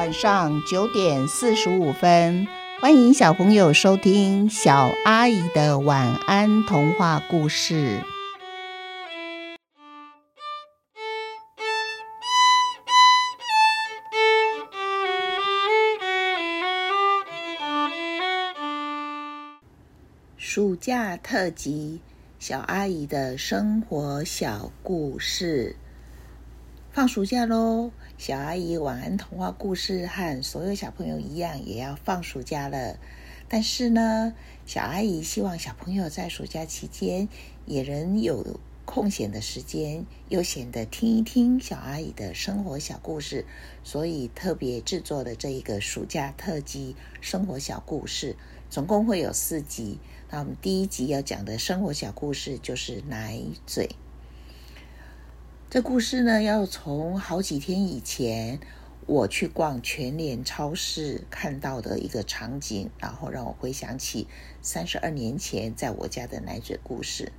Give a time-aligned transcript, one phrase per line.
[0.00, 2.48] 晚上九点四十五分，
[2.80, 8.00] 欢迎小朋友收听小阿姨的晚安童话故事。
[20.38, 22.00] 暑假特辑：
[22.38, 25.76] 小阿姨的生活小故事。
[26.92, 27.92] 放暑假喽！
[28.18, 32.98] 小阿姨晚安童话故事和所有小朋友一样，也要放暑假了。
[33.48, 34.34] 但是呢，
[34.66, 37.28] 小阿姨希望小朋友在暑假期间
[37.64, 43.46] 也能有空闲的时间，悠闲的听一听小阿姨的生活小故事，
[43.84, 48.34] 所以特别制作了这一个暑假特辑生活小故事，
[48.68, 50.00] 总共会有四集。
[50.28, 53.90] 那我们第一集要讲的生活小故事就是奶嘴。
[55.70, 58.58] 这故事呢，要从好几天以前
[59.06, 64.26] 我去逛全联超市看到的一个场景，然后让我回想起
[64.60, 67.30] 三十二年前在我家的奶嘴故事。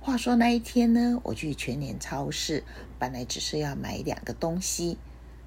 [0.00, 2.64] 话说那一天呢，我去全联超市，
[2.98, 4.98] 本来只是要买两个东西，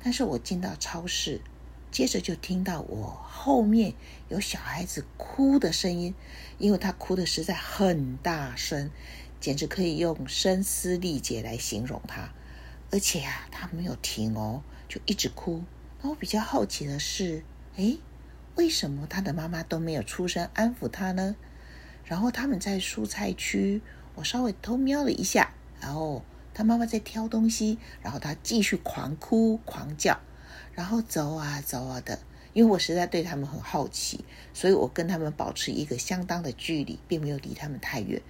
[0.01, 1.41] 但是我进到超市，
[1.91, 3.95] 接着就听到我后面
[4.29, 6.15] 有小孩子哭的声音，
[6.57, 8.89] 因为他哭的实在很大声。
[9.43, 12.29] 简直可以用声嘶力竭来形容他，
[12.91, 15.61] 而且啊，他没有停哦，就一直哭。
[16.01, 17.43] 那我比较好奇的是，
[17.75, 17.99] 诶，
[18.55, 21.35] 为什么他的妈妈都没有出声安抚他呢？
[22.05, 23.81] 然后他们在蔬菜区，
[24.15, 30.21] 我稍微偷瞄了一下，然后他妈妈在挑东西，然后他继续狂哭狂叫，
[30.71, 32.17] 然后走啊走啊的。
[32.53, 38.21] 因为我实在对他们很好奇，所以我跟他们保持一个相当的距离，并没有离他们太远。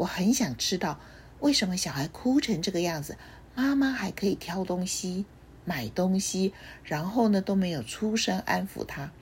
[0.00, 0.98] 我很想知道
[1.40, 3.18] 为什么小孩哭成这个样子，
[3.54, 5.26] 妈妈还可以挑东西、
[5.66, 9.12] 买东西，然后呢都没有出声安抚他。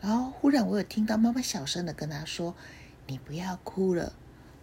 [0.00, 2.54] 然后忽然我有听到妈妈小声的跟他说
[3.06, 4.14] ：“你不要哭了。”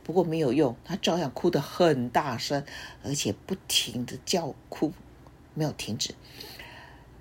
[0.04, 2.66] 不过没有用，他照样哭得很大声，
[3.04, 4.92] 而且不停的叫哭，
[5.54, 6.16] 没有停止。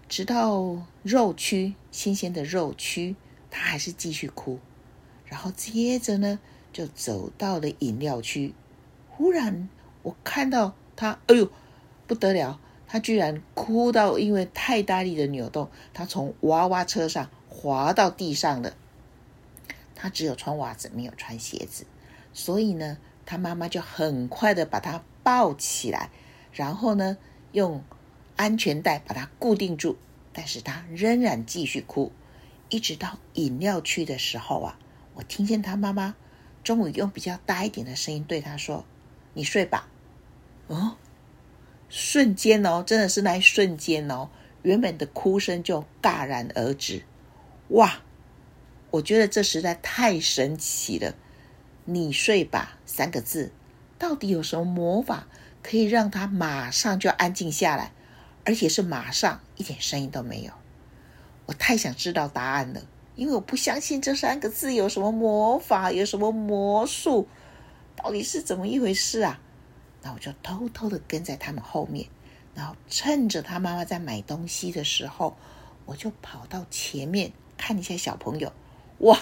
[0.09, 3.15] 直到肉区，新鲜的肉区，
[3.51, 4.59] 他还是继续哭。
[5.27, 6.39] 然后接着呢，
[6.73, 8.55] 就走到了饮料区，
[9.11, 9.69] 忽然
[10.03, 11.51] 我看到他，哎呦，
[12.07, 12.59] 不得了！
[12.87, 18.75] 他居然哭到，因为太大力的扭动，他从娃娃车上滑到地上了。
[19.95, 21.87] 他只有穿袜子，没有穿鞋子，
[22.33, 26.11] 所以呢，他妈妈就很快的把他抱起来，
[26.53, 27.17] 然后呢，
[27.53, 27.83] 用
[28.37, 29.97] 安全带把他固定住，
[30.33, 32.13] 但是他仍然继续哭，
[32.69, 34.79] 一直到饮料区的时候啊，
[35.15, 36.15] 我听见他妈妈。
[36.63, 38.85] 终于用比较大一点的声音对他说
[39.35, 39.89] ：“你睡吧。”
[40.69, 40.97] 哦，
[41.89, 44.31] 瞬间哦，真的是那一瞬间哦，
[44.63, 47.03] 原本的哭声就戛然而止。
[47.69, 48.03] 哇，
[48.91, 51.15] 我觉得这实在太神奇了
[51.85, 53.53] ！“你睡吧”三个字，
[53.99, 55.27] 到底有什么魔法
[55.63, 57.93] 可以让他马上就安静下来，
[58.45, 60.53] 而且是马上一点声音都没有？
[61.47, 62.83] 我太想知道答案了。
[63.15, 67.29] 因为我不相信这三个字有什么魔法，有什么魔术，
[67.95, 69.39] 到底是怎么一回事啊？
[70.03, 72.09] 那我就偷偷的跟在他们后面，
[72.55, 75.37] 然后趁着他妈妈在买东西的时候，
[75.85, 78.53] 我就跑到前面看一下小朋友。
[78.99, 79.21] 哇！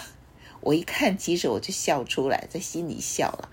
[0.61, 3.49] 我一看，其实我就笑出来，在心里笑了。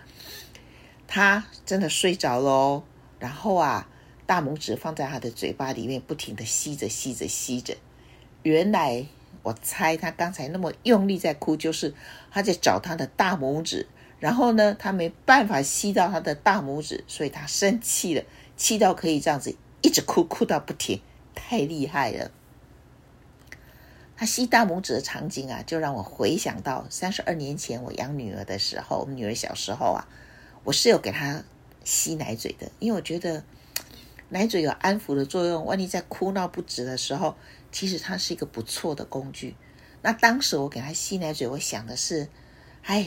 [1.06, 2.84] 他真的睡着了哦，
[3.18, 3.88] 然后啊，
[4.24, 7.76] 大拇指放在他的嘴巴里面，不停的吸着吸着吸着，
[8.44, 9.06] 原来。
[9.48, 11.94] 我猜他刚才那么用力在哭，就是
[12.30, 13.86] 他在找他的大拇指，
[14.20, 18.22] 然后呢，他没办法吸到他的大拇指，所以他生气了，
[18.58, 21.00] 气到可以这样子一直哭，哭到不停，
[21.34, 22.30] 太厉害了。
[24.18, 30.06] 他吸大拇指的场景啊，就让我回想到三十二年前我养女儿的时候，我们女儿小时候啊，
[30.64, 31.42] 我是有给她
[31.84, 33.42] 吸奶嘴的，因为我觉得
[34.28, 37.34] 奶嘴有安抚的作用，万一在哭闹不止的时候。
[37.70, 39.54] 其实它是一个不错的工具。
[40.00, 42.28] 那当时我给他吸奶嘴，我想的是，
[42.82, 43.04] 哎，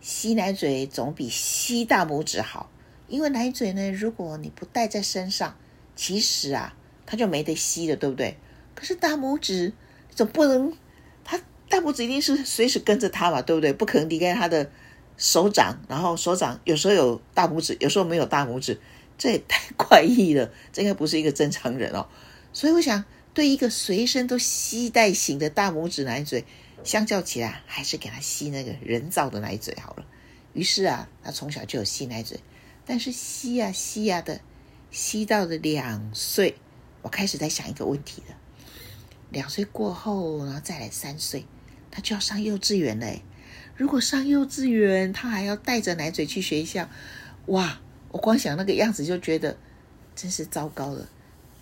[0.00, 2.70] 吸奶嘴总比吸大拇指好。
[3.08, 5.56] 因为奶嘴呢，如果你不带在身上，
[5.96, 8.36] 其实啊，它就没得吸了，对不对？
[8.76, 9.72] 可是大拇指
[10.14, 10.72] 总不能，
[11.24, 13.72] 他大拇指一定是随时跟着他嘛，对不对？
[13.72, 14.70] 不可能离开他的
[15.16, 18.80] 手掌，然后手掌有时候有大拇指，有时候没有大拇指，
[19.18, 20.48] 这也太怪异了。
[20.72, 22.06] 这应该不是一个正常人哦。
[22.52, 23.04] 所以我想。
[23.40, 26.44] 对一个随身都吸带型的大拇指奶嘴，
[26.84, 30.04] 相较起来，还是给他吸那个人造的奶嘴好了。
[30.52, 32.38] 于是啊，他从小就有吸奶嘴，
[32.84, 34.42] 但是吸呀吸呀的，
[34.90, 36.56] 吸到了两岁，
[37.00, 38.36] 我开始在想一个问题了：
[39.30, 41.46] 两岁过后，然后再来三岁，
[41.90, 43.22] 他就要上幼稚园了。
[43.74, 46.90] 如果上幼稚园，他还要带着奶嘴去学校，
[47.46, 47.80] 哇！
[48.10, 49.56] 我光想那个样子就觉得
[50.14, 51.08] 真是糟糕了。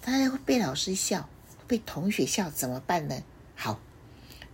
[0.03, 1.29] 他还会被老师笑，
[1.69, 3.23] 被同学笑，怎么办呢？
[3.55, 3.79] 好，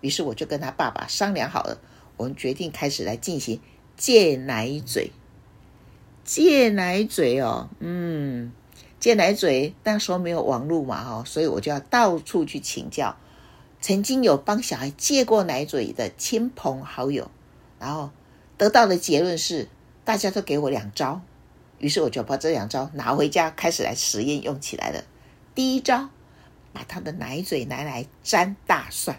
[0.01, 1.79] 于是我就跟他爸爸商量好了，
[2.19, 3.61] 我们决定开始来进行
[3.97, 5.13] 戒奶嘴。
[6.25, 8.53] 戒奶嘴哦，嗯，
[8.99, 9.75] 戒奶嘴。
[9.85, 13.17] 那时候没有网络嘛，哈，所以我就要到处去请教
[13.81, 17.31] 曾经有帮小孩戒过奶嘴的亲朋好友。
[17.79, 18.11] 然后
[18.57, 19.69] 得到的结论是，
[20.05, 21.21] 大家都给我两招，
[21.79, 25.05] 于是我就把这两招拿回家，开始来实验用起来了。
[25.55, 26.09] 第一招，
[26.75, 29.19] 把他的奶嘴拿来沾大蒜。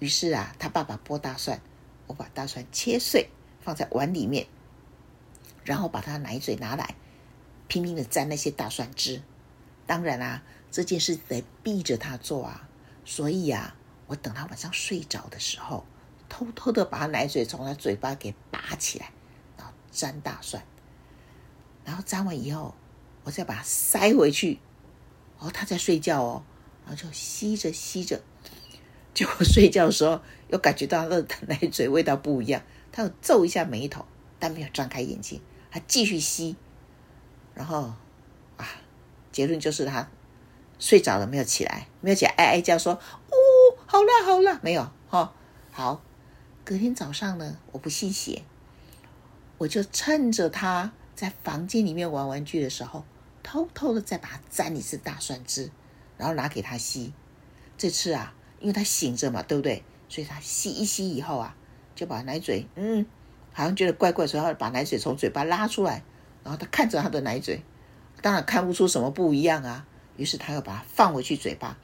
[0.00, 1.60] 于是啊，他爸爸剥大蒜，
[2.08, 3.28] 我把大蒜切碎
[3.60, 4.48] 放在碗里面，
[5.62, 6.96] 然后把他奶嘴拿来，
[7.68, 9.22] 拼命的沾那些大蒜汁。
[9.86, 10.42] 当然啊，
[10.72, 12.68] 这件事得逼着他做啊，
[13.04, 13.76] 所以啊，
[14.08, 15.84] 我等他晚上睡着的时候。
[16.32, 19.10] 偷偷的把他奶嘴从他嘴巴给拔起来，
[19.58, 20.64] 然后沾大蒜，
[21.84, 22.72] 然后沾完以后，
[23.24, 24.60] 我再把它塞回去。
[25.40, 26.44] 哦，他在睡觉哦，
[26.90, 28.20] 然后就吸着吸着，
[29.14, 32.60] 结果睡觉的时候又感觉到他的奶嘴味道不一样，
[32.90, 34.04] 他又皱一下眉头，
[34.40, 35.40] 但没有张开眼睛，
[35.70, 36.56] 他继续吸。
[37.54, 37.92] 然后
[38.56, 38.66] 啊，
[39.30, 40.08] 结论就是他
[40.80, 42.94] 睡着了，没有起来，没有起来，哎哎叫说
[43.30, 43.36] ：“哦，
[43.86, 45.32] 好了好了，没有哈、哦，
[45.70, 46.02] 好。”
[46.64, 48.42] 隔天早上呢，我不信邪，
[49.58, 53.04] 我就趁着他在房间里面玩玩具的时候，
[53.44, 55.70] 偷偷的再把它沾一次大蒜汁，
[56.20, 57.14] 然后拿给他吸。
[57.78, 59.82] 这次啊，因为他醒着嘛，对不对？
[60.06, 61.56] 所以他吸一吸以后啊，
[61.94, 63.06] 就把奶嘴，嗯，
[63.54, 66.02] 好像觉得怪怪，所以他把奶嘴从嘴巴拉出来，
[66.44, 67.62] 然后他看着他的奶嘴，
[68.20, 69.86] 当然看不出什么不一样啊。
[70.18, 71.78] 于是他又把它放回去嘴巴，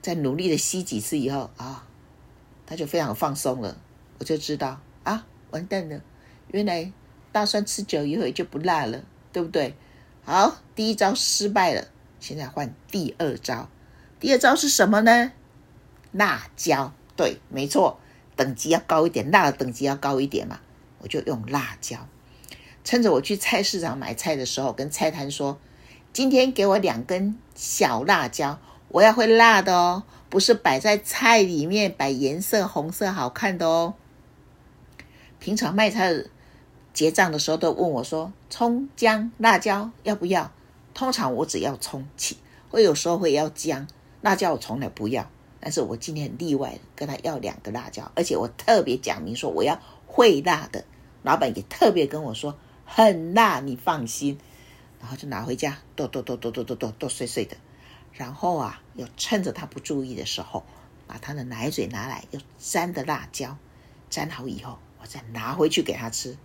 [0.00, 1.84] 再努力的吸几次以后啊，
[2.64, 3.76] 他就非常放松了。
[4.20, 6.00] 我就知道啊，完蛋了！
[6.52, 6.92] 原来
[7.32, 9.74] 大蒜吃久以后也就不辣了，对不对？
[10.24, 11.88] 好，第一招失败了，
[12.26, 13.68] 现在换第二招。
[14.18, 15.32] 第二招是什么呢？
[16.10, 18.00] 辣椒，对，没错，
[18.34, 20.60] 等级要高一点，辣的等级要高一点嘛。
[21.00, 22.08] 我就用辣椒，
[22.82, 25.58] 趁着我去菜市场买菜的时候，跟菜摊说
[26.14, 33.92] ：“今天给我两根小辣椒，我要会辣的哦，不是摆在菜里面摆颜色红色好看的哦。”
[35.38, 36.24] 平常卖菜
[36.94, 40.50] 结账的时候都问我说：“葱、姜、辣椒要不要？”
[40.94, 42.38] 通常我只要葱起，
[42.70, 43.86] 我有时候会要姜，
[44.22, 45.28] 辣椒我从来不要。
[45.60, 50.84] 但是我今天例外，跟他要两个辣椒，而且我特别讲明说我要会辣的。
[51.22, 54.38] 老板也特别跟我说很辣，你放心。
[55.00, 57.56] 然后就拿回家剁剁剁剁剁剁剁剁碎碎的，
[58.12, 60.64] 然后啊，又趁着他不注意的时候，
[61.06, 63.58] 把他的奶嘴拿来，又沾的辣椒，
[64.08, 64.78] 沾好以后。
[65.00, 66.38] 我再拿回去给他吃，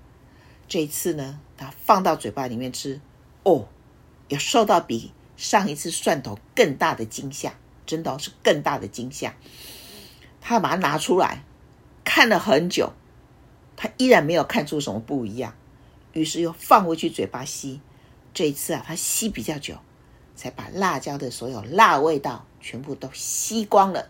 [0.68, 3.00] 这一次呢，他放到嘴巴里面吃，
[3.44, 3.70] 哦，
[4.30, 7.56] 有受到比上一次蒜头更大的惊吓，
[7.86, 9.36] 真的是更大的惊吓。
[10.40, 11.44] 他把它拿出来
[12.06, 12.94] 看了很久，
[13.76, 15.54] 他依然没有看出什么不一样，
[16.14, 17.82] 于是又放回去嘴巴吸。
[18.34, 19.76] 这一次啊，他吸比较久，
[20.36, 24.08] 才把辣椒的所有辣味道全部都吸光了，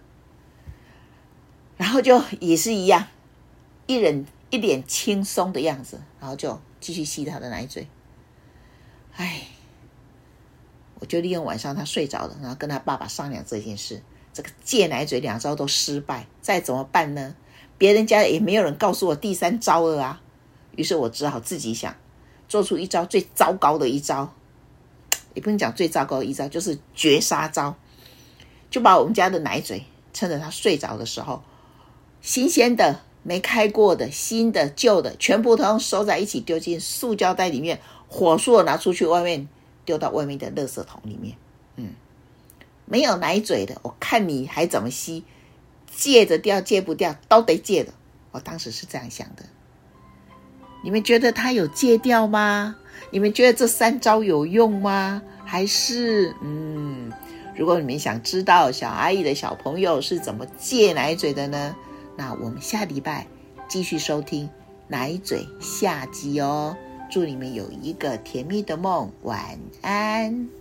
[1.78, 3.08] 然后就也是一样，
[3.88, 4.28] 一人。
[4.52, 7.88] 一脸轻松的样子，然后就继续吸他的奶嘴。
[9.16, 9.44] 哎，
[11.00, 14.02] 我就利用晚上他睡着了，然后跟他爸爸商量这件事。
[14.34, 17.36] 这个戒奶嘴两招都失败，再怎么办呢？
[17.78, 20.22] 别人家也没有人告诉我第三招了啊。
[20.76, 21.96] 于是我只好自己想，
[22.48, 24.34] 做出一招最糟糕的一招，
[25.34, 27.76] 也不能讲最糟糕的一招，就是绝杀招。
[28.70, 31.42] 就把我们家的奶嘴，趁着他睡着的时候，
[32.22, 33.02] 新鲜的。
[33.22, 39.50] 没开过的、新的、旧的，全部都收在一起，丢进塑胶袋里面，火速的拿出去外面，
[39.90, 41.36] 丢到外面的垃圾桶里面。
[41.76, 41.96] 嗯，
[42.86, 45.24] 没有奶嘴的，我看你还怎么吸，
[45.90, 47.92] 戒得掉戒不掉都得戒的。
[48.30, 49.44] 我当时是这样想的。
[50.84, 52.76] 你们觉得他有戒掉吗？
[53.10, 55.24] 你们觉得这三招有用吗？
[55.44, 57.12] 还是嗯，
[57.56, 61.76] 如果你们想知道小阿姨的小朋友是怎么戒奶嘴的呢？
[62.16, 63.26] 那我们下礼拜
[63.68, 64.48] 继续收听
[64.88, 66.78] 奶嘴下集哦，
[67.10, 70.59] 祝你们有一个甜蜜的梦，晚安。